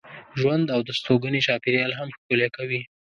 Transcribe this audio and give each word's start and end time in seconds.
ژوند 0.39 0.67
او 0.75 0.79
د 0.83 0.87
استوګنې 0.95 1.39
چاپېریال 1.47 1.91
هم 1.99 2.09
ښکلی 2.15 2.47
کوي. 2.55 2.81